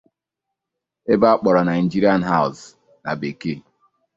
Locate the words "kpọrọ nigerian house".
1.39-2.61